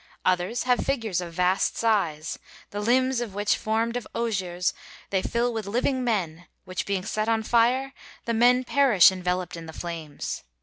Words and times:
Others 0.25 0.63
have 0.63 0.79
figures 0.83 1.21
of 1.21 1.33
vast 1.33 1.77
size, 1.77 2.39
the 2.71 2.79
limbs 2.79 3.21
of 3.21 3.35
which 3.35 3.55
formed 3.55 3.95
of 3.95 4.07
osiers 4.15 4.73
they 5.11 5.21
fill 5.21 5.53
with 5.53 5.67
living 5.67 6.03
men, 6.03 6.47
which 6.65 6.87
being 6.87 7.05
set 7.05 7.29
on 7.29 7.43
fire, 7.43 7.93
the 8.25 8.33
men 8.33 8.63
perish 8.63 9.11
enveloped 9.11 9.55
in 9.55 9.67
the 9.67 9.73
flames. 9.73 10.41